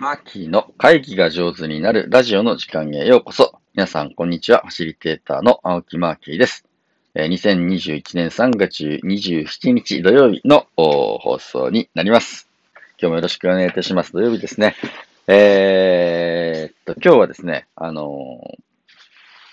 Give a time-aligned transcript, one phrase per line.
[0.00, 3.60] マーキーの会議が上手になるラジオの時間へようこそ。
[3.74, 4.60] 皆さん、こんにちは。
[4.60, 6.64] ファシリテーターの青木マーキーです。
[7.14, 12.48] 2021年3月27日土曜日の放送になります。
[12.98, 14.14] 今日もよろしくお願いいたします。
[14.14, 14.74] 土曜日ですね。
[15.26, 18.40] えー、っと、今日はですね、あの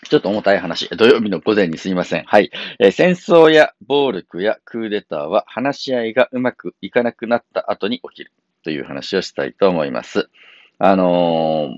[0.05, 0.88] ー、ちょっと重たい話。
[0.95, 2.23] 土曜日の午前にすいません。
[2.23, 2.52] はい。
[2.79, 8.32] えー、戦争や暴力やクーデターは話し合いがうまくいかなくなった後に起きる。
[8.68, 10.29] という話をしたいと思います。
[10.77, 11.70] あの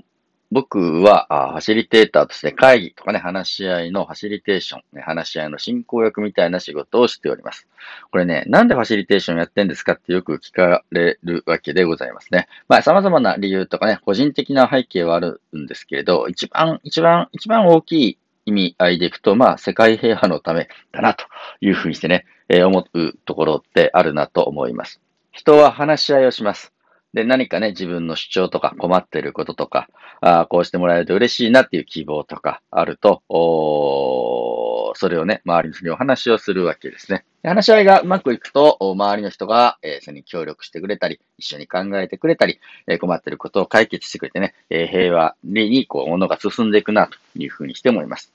[0.50, 7.68] 僕はファシリテーターとして会議とかね、話し合いのファシリテーション、ね、話し合いの進行役みたいな仕事をしております。
[8.10, 12.48] これね、なんでファシリテーションやってんですかってよく聞かれるわけでございますね。
[12.66, 21.24] まあ、様々な理由とかね、個人的な背景はあるんですけれど、一番、一番、一番大きい意味合いでいくと、まあ、世界平和のためだなと
[21.60, 25.00] いうふうにしてね、えー、思うところってあるなと思います。
[25.30, 26.72] 人は話し合いをします。
[27.12, 29.88] で、何かね、自分の主張とか困ってることとか、
[30.20, 37.24] あこうしてもらえると嬉しいなっていう希望とかあると、おそれをね、周りの人にお話をするわけですね。
[37.42, 48.32] 話し合いがうまくいくと、周りの人が、えー、それに協力してくれたり、一緒に考えてくれたり、えー、困ってることを解決してくれてね、えー、平和に、こう、ものが進んでいくな、というふうにして思います。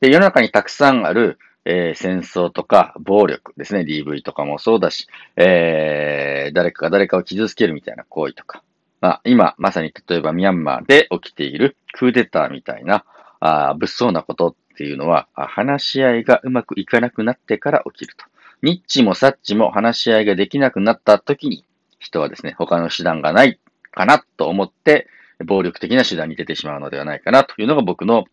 [0.00, 8.62] で、世の中にたくさんある、えー、戦争とか暴力ですね、DV とかもそうだし、えー、誰かが誰かを傷つけるみたいな行為とか、
[9.00, 13.04] まあ、今、まさに例えばミャンマーで起きているクーデターみたいな、
[13.40, 18.26] あ物騒なことっていうのは、話し合いがうまくいかなくなってから起きると。
[18.62, 21.64] ニッチもサッチも話し合いができなくなった時に、
[21.98, 23.58] 人はですね、他の手段がない
[23.90, 25.08] かなと思って、
[25.44, 28.24] 暴力的な手段に出てしまうのではないかなというのが僕の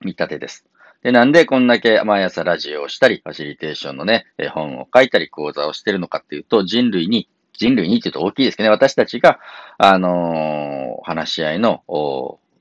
[0.00, 0.66] 見立てです。
[1.02, 9.40] で、なんでこんだけ毎朝ラジオをしたり、ファシリテーションのね、本を書いたり、講座をしてるのかっていうと、人類に、人類にって言うと大きいですけどね、私たちが、
[9.78, 11.82] あのー、話し合いの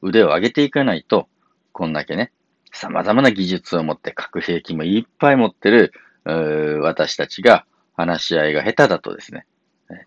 [0.02, 1.28] 腕を上げていかないと、
[1.72, 2.32] こんだけね、
[2.72, 5.94] 様々な技術を持って核兵器もいっぱい持ってる、
[6.82, 7.66] 私たちが
[7.96, 9.46] 話し合いが下手だとですね、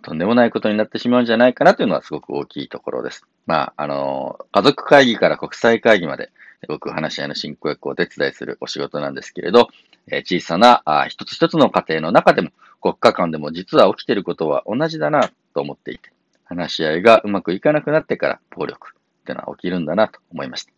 [0.03, 3.27] とんでもないことになってしまうんじゃないかなというのはすごく大きいところです。
[3.47, 6.31] まあ、あの、家族会議から国際会議まで、
[6.69, 9.69] 僕、話し合いの進行役をお手伝いするお仕事なんですけれど、
[10.11, 12.51] え小さなあ一つ一つの家庭の中でも、
[12.81, 16.11] 国家間でも実は起きていることは同じだなと思っていて、
[16.45, 20.73] 話し合いがうまくいかなくなってから暴力っていうのは起きるんだなと思いました。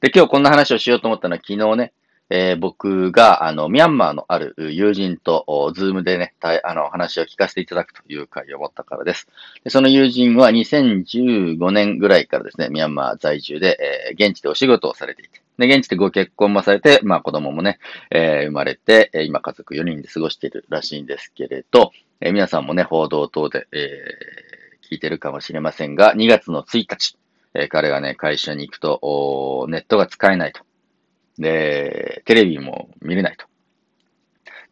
[0.00, 1.92] で、今日こんな話をしようと思ったのは昨日ね、
[2.28, 9.28] えー、僕が、あの、ミャンマーのある友人と、ズームでね、あの、話を聞かせていただくという会を持ったからです。
[9.62, 13.78] でその友人は2015年ぐらいからですね、ミャンマー在住で、
[14.10, 17.78] えー、現地でお仕事をされていて、で、現地でご結婚もされて、まあ子供もね、
[18.10, 27.16] えー、生まれて、今家族4人で過ごしているらしいんですけれど、えー、皆さんもね、報道等で、えー、聞いてるかもしれませんが、2月の1日、
[27.54, 30.62] えー、彼がね、会社に行くと、ネットが使えないと。
[31.38, 33.46] で、テレビも見れないと。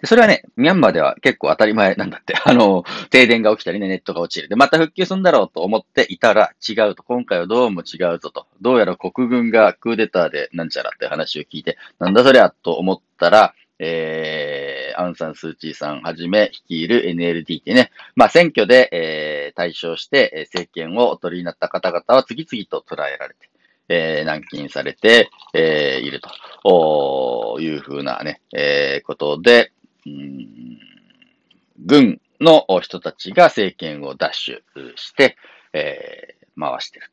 [0.04, 2.34] でそれはね、ミャンマーでは結構当たり前 なんだって。
[2.44, 4.48] あの、停電が起きたりね、ネットが落ちる。
[4.48, 7.02] で、また復旧するんだろうと思っていたら違うと。
[7.02, 8.46] 今回はどうも違うぞと。
[8.60, 23.48] どうやら国軍がクーデターでなんちゃらって話を聞いて、なんだそりゃと思ったら、えー、アンサン・スー・チーさんはじめ率いる NLD ってね、まあ選挙で、えー、対象して政権をお取りになった方々は次々と捉えられて、
[23.88, 26.30] えー、軟禁されて、えー、いると
[26.64, 29.72] おいうふうなね、えー、ことで、
[30.06, 30.78] うん、
[31.84, 34.62] 軍の人たちが政権を奪取
[34.96, 35.36] して、
[35.72, 37.08] えー、回している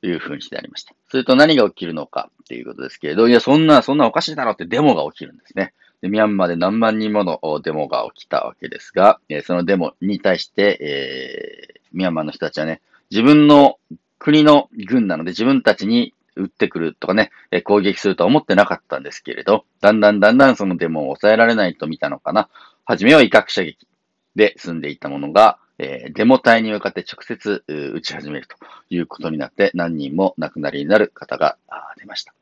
[0.00, 0.94] というふうにしてありました。
[1.10, 5.74] すると何が起きるのかっていうことですけれど、いや、そんな、そんなおかしいだろうってデモが起きるんですね。
[6.00, 12.80] でミャンマーで何万人ものデモが起きたわけですが、えそのデモに対して、えー、ミャンマーの人たちはね、
[13.10, 13.78] 自分の
[14.18, 17.30] 国の軍なので自分たちに撃ってくるとかね、
[17.64, 22.48] 攻撃するとは思ってなかったんですけれど、だんだんだんだんそのデモを抑えられないと見たのかな。
[22.84, 23.86] はじめは威嚇射撃
[24.34, 28.56] で済んでいたものが、え、デモ隊に向かって直接撃ち始めると
[28.90, 31.56] いうことになって何人も亡くなりになる方が
[31.98, 32.34] 出ました。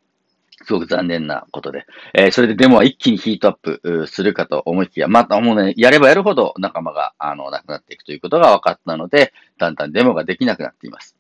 [0.65, 1.87] すごく残念なことで。
[2.15, 11.17] えー、それでデモは一気にヒートアップするかと思いきや、またもうね、やればやるほど仲間が、あの、亡くなっていくということが分かったので、だんだんデモができなくなっています。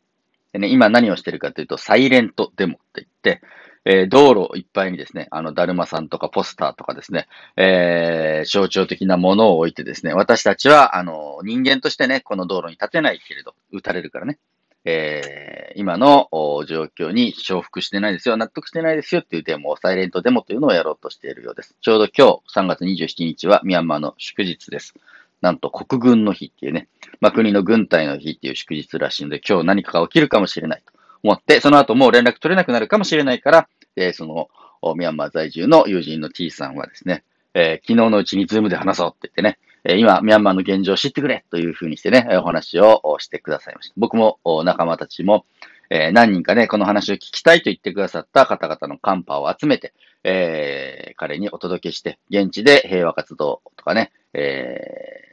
[0.52, 3.42] でね、今何をしてるかというと、サイレントデモって言って、
[3.88, 14.38] えー、道路いっぱいにですね、あの、だるまさんとかポスターとかですね、えー、象徴的なものを置いてですね、私たちは、あの、人間としてね、この道路に立てないけれど、撃たれるからね、
[14.84, 16.28] えー、今の
[16.66, 21.76] 状況に承服してないですよ、納得してないですよっていうデモを、サイレントデモというのをやろうとしているようです。
[21.80, 24.94] ちょうど今日3月27日はミャンマーの祝日です。
[25.40, 26.88] なんと国軍の日っていうね、
[27.20, 30.92] まあ、国の軍隊の日っていう祝日らしいので、今日何かが起きるかもしれないと
[31.22, 34.48] 思って、その後もう連絡取れなくなるかもしれないから、えー、その、
[34.94, 37.24] ミャンマー在住の友人の T さんはですね、
[37.54, 43.94] えー、昨日のうちにズームで話そうって言ってね、え今、ミャンマーの現状を知ってくれというふうにしてね、お話をしてくださいました。
[43.96, 45.46] 僕も仲間たちも、
[45.90, 49.94] えー、何人かね、この話を聞きたいと言ってくださった方々のカンパを集めて、
[50.24, 55.25] えー、彼にお届けして、現地で平和活動とかね、えー、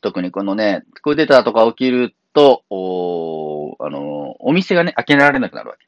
[0.00, 5.86] 特にこのね、クーデターとか起きると、おあの、お店がね、開けられなくなるわけ。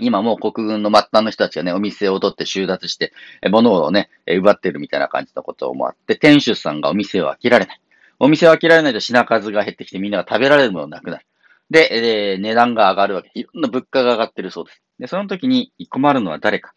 [0.00, 3.12] 今もう国軍の末端の人たちがね、お店を取って収奪して、
[3.50, 7.80] 物をね、奪ってるみたいな感じのこともあって、店主さんがお店を開けられない。
[8.20, 11.26] お店を開けられないと品数が減ってきてみんなが食べられるものなくなる。
[11.70, 13.30] で、え値段が上がるわけ。
[13.34, 14.82] いろんな物価が上がってるそうです。
[14.98, 16.74] で、その時に困るのは誰か。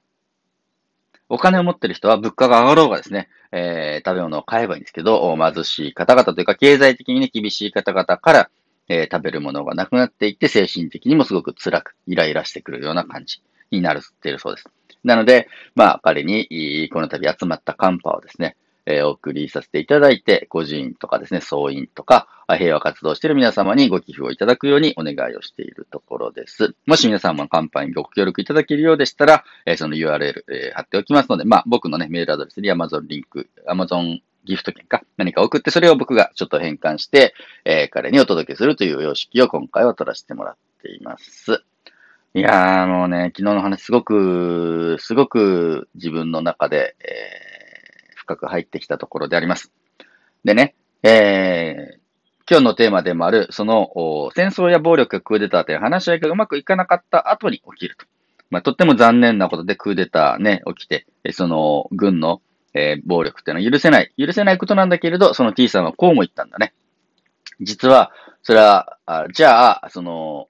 [1.32, 8.50] お金を持ってる人は物価が上がろうがですね、えー、食べ物を買えばいいんですけど、貧しい方々というか、経済的にね、厳しい方々から、
[8.90, 13.42] えー、食べるものがなくなっていって、精神的にもすごく辛く、イライラしてくるような感じ
[13.72, 14.68] になるっているそうです。
[15.06, 26.76] なので、まあ、彼に、この度集まったカンパをですね、え、お送りさせていただいて、個人とかですね、総員とか、平和活動している皆様にご寄付をいただくようにお願いをしているところです。
[26.86, 37.34] もし皆様のカンパにご協力いただけるようでしたら、え、その URL、え、貼っておきますので、まあ、僕のね、メールアドレスに Amazon リンク、Amazon ギフト券か何か送って、それを僕がちょっと変換して、
[37.66, 41.64] え、彼にお届けするという様式を今回は取らせてもらっています。
[42.34, 47.51] いやー、もうね、昨日の話すごく、すごく自分の中で、えー
[48.32, 49.72] 深く入ってきたところであります。
[50.44, 52.00] でね、えー、
[52.50, 53.92] 今日のテーマでもある、その、
[54.36, 58.06] 戦争や暴力やクーデターという話し合いがうまくいかなかった後に起きると。
[58.50, 62.42] まあ、とっても残念なことでクーデターね、起きて、その、軍の、
[62.74, 64.14] えー、暴力っていうのは許せない。
[64.18, 66.74] 許せないことなんだけれど、その T さんはこうも言ったんだね。
[67.62, 68.12] 実は、
[68.44, 70.48] それは、あじゃあ、その、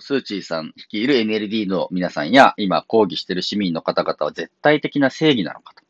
[0.00, 5.82] スーチーさん率いる NLD の皆さんや、今抗議している市民の方々は絶対的な正義なのかと。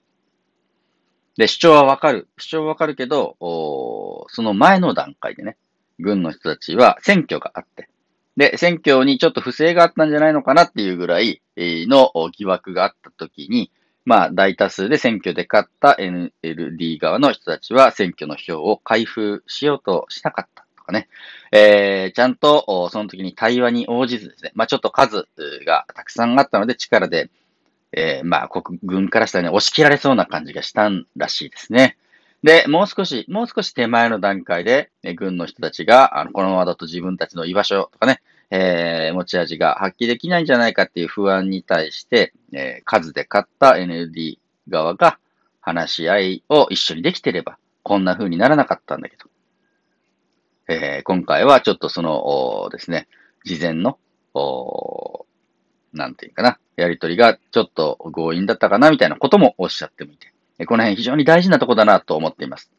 [1.36, 2.28] で、主張はわかる。
[2.38, 5.56] 主張はわかるけど、その前の段階でね、
[5.98, 7.88] 軍の人たちは選挙があって、
[8.36, 13.70] で、選挙にちょっと不正があったんじゃないのかなっていうぐらいの疑惑があった時に、
[14.04, 21.08] まあ、大多数で選挙で勝った NLD 側の人たちは選挙の票を開封しようとしなかったとかね。
[21.52, 25.28] えー、ちゃんとその時に対話に応じずですね、まあちょっと数
[25.66, 27.30] がたくさんあったので力で
[27.92, 31.96] えー、まあ、国軍からしたらね、押し切られそうな感じがしたんらしいですね。
[32.42, 44.38] で、もう少し、もう少し手前の段階で、ね、軍の人たちが、あの、このままだと自分たちの居場所とかね、えー、持ち味が発揮できないんじゃないかっていう不安に対して、えー、数で勝った NLD
[44.68, 45.18] 側が
[45.60, 49.26] 話し合いを一緒にできてれば、こんな風にならなかったんだけど、
[50.68, 53.06] えー、今回はちょっとそのですね、
[53.44, 53.98] 事前の、
[54.34, 55.26] お
[55.92, 62.70] なんていうかな、やりとりがちょっと強引だったかな、みたいなこともおっしゃってみて、この辺非常に大事なとこだなと思っています。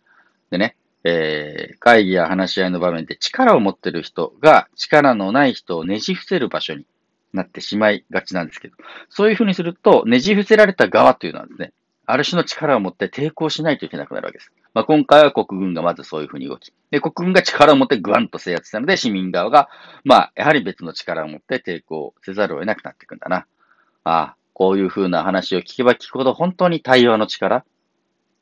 [0.50, 6.86] でね、えー、会議や話し合いの場面で力を持ってる人が力のない人をねじ伏せる場所に
[7.33, 8.75] なってしまいがちなんですけど、
[9.09, 11.74] そういうふうにすると、ねじ伏せられた側というのはですね、
[12.06, 14.51] ある種の力を持って抵抗しないといけなくなるわけです。
[14.74, 19.69] まあ、今回は国軍がまずそういうふうに動き、で国軍が力を持ってグワンと制圧したので、市民側が、
[20.03, 23.46] まあ、やはり別の力を持って抵抗せざるを得なくなっていくんだな。
[24.03, 27.63] ああ、こういうふうな話を聞けば聞くほど本当に対話の力っ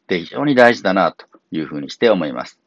[0.08, 2.60] て非常に大事だなというふうにして思います。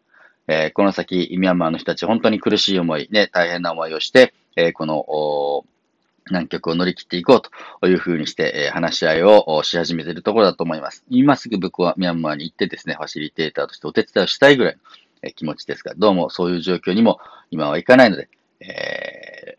[0.48, 5.64] えー、この先、ミャンマーの人たち本当に苦しい思い、ね、大変な思いをして、えー、この、
[6.30, 7.42] 難局を乗り切っていこう
[7.80, 11.04] というふうにして、えー、話し合いをし始めているところだと思います。
[11.08, 14.80] 今すぐ僕はミャンマーに行ってですね、ファシリテーターとしてお手伝いをしたいぐらいの、
[15.24, 17.20] え気持ちですが、どうもそういう状況にも
[17.50, 18.28] 今はいかないので、
[18.60, 19.56] え、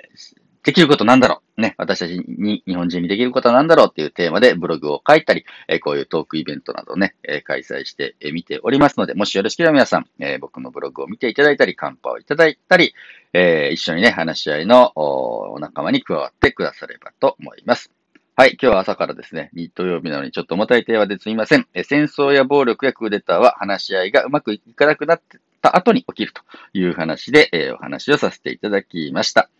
[0.63, 12.95] できることなんだろうね、私たちに、日本人にできることは何だろうっていうテーマでブログを書いたり、えこういうトークイベントなどね、え開催してみておりますので、もしよろしければ皆さん、え僕のブログを見ていただいたり、カンパをいただいたり、
[13.33, 17.91] え一緒にね、話し合いのお仲間に加わってくださればと思います。
[18.36, 18.57] はい。
[18.60, 21.67] 今日は朝からですね、日曜日なのにちょっと重たいテーマですみません。
[21.75, 25.22] え戦争や暴力やクーデターは話し合いがうまくいかなくなっ
[25.62, 26.41] た後に起きると
[26.74, 29.51] いう話で、えお話をさせていただきました。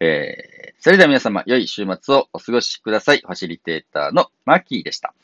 [0.00, 3.20] えー、それでは皆様、良い週末をお過ごしください。
[3.20, 5.14] ファシリテーターのマーキーでした。